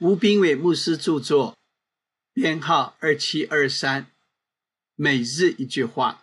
[0.00, 1.56] 吴斌伟牧师著作，
[2.32, 4.12] 编号二七二三。
[4.94, 6.22] 每日一句话。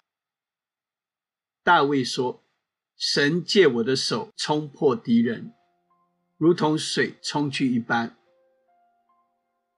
[1.61, 2.41] 大卫说
[2.95, 5.53] ：“神借我的手冲破敌人，
[6.37, 8.15] 如同水冲去一般。”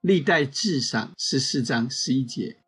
[0.01, 2.61] 历代至上十四章十一节。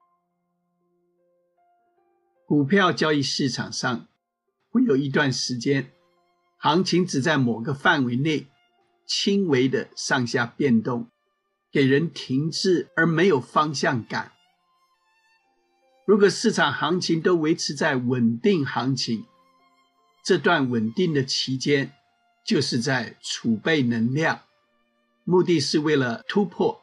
[2.48, 4.08] 股票交易市场上
[4.72, 5.92] 会有一段时间，
[6.58, 8.48] 行情只在某个范围内
[9.06, 11.08] 轻微的上下变动。
[11.72, 14.32] 给人停滞而没有方向感。
[16.06, 19.26] 如果市场行情都维持在稳定行情，
[20.24, 21.94] 这段稳定的期间
[22.44, 24.42] 就是在储备能量，
[25.24, 26.82] 目的是为了突破。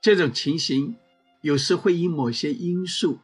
[0.00, 0.96] 这种情形
[1.42, 3.18] 有时会因某些因素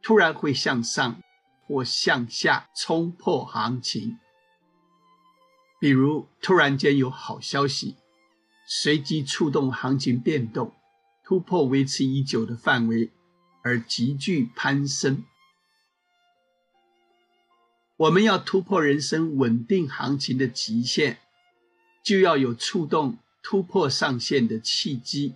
[0.00, 1.20] 突然会向上
[1.66, 4.18] 或向下冲破行情，
[5.78, 7.96] 比如突然间有好消息。
[8.66, 10.72] 随机触动行情变动，
[11.24, 13.10] 突破维持已久的范围，
[13.62, 15.24] 而急剧攀升。
[17.96, 21.18] 我们要突破人生稳定行情的极限，
[22.02, 25.34] 就要有触动突破上限的契机。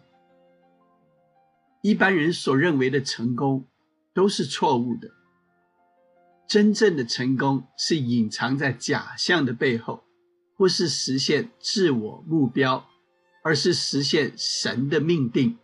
[1.83, 3.65] 一般人所认为的成功
[4.13, 5.13] 都是错误的，
[6.49, 10.03] 真正的成功是隐藏在假象的背后，
[10.57, 12.89] 或是实现自我目标。
[13.49, 15.57] 而是实现神的命定。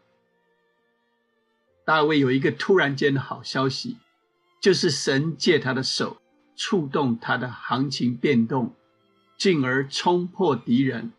[1.84, 3.98] 大卫有一个突然间的好消息，
[4.58, 6.16] 就是神借他的手
[6.56, 8.74] 触动他的行情变动，
[9.36, 11.12] 进而冲破敌人。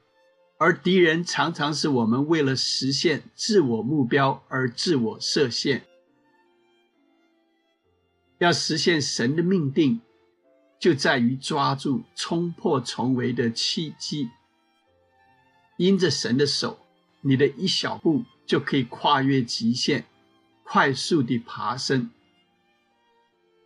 [0.58, 5.86] 而敌人常常是我们为了实现自我目标而自我设限。
[8.39, 10.02] 要实现神的命定，
[10.80, 14.31] 就在于抓住冲破重围的契机。
[15.77, 16.79] 因着神的手，
[17.21, 20.05] 你的一小步就可以跨越极限，
[20.63, 22.09] 快速地爬升。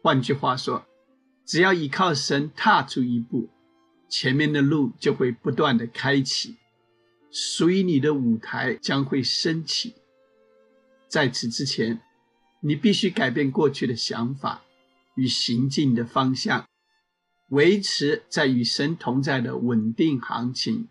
[0.02, 0.86] 换句话说，
[1.46, 3.50] 只要依靠神踏出一步，
[4.08, 6.56] 前面的路就会不断的开启，
[7.32, 9.96] 属于你的舞台将会升起。
[11.08, 12.02] 在此之前，
[12.62, 14.64] 你必须改变过去的想法
[15.16, 16.68] 与行进的方向，
[17.50, 20.88] 维持在与神同在的稳定行情。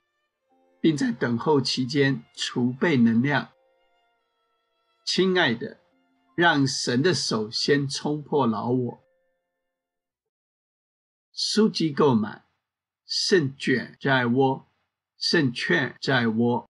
[0.80, 3.50] 并在等候期间储备能量。
[5.04, 5.80] 亲爱的，
[6.36, 9.04] 让神的手先冲破牢我。
[11.32, 12.44] 书籍购买，
[13.06, 14.68] 胜券在握，
[15.16, 16.67] 胜券在握。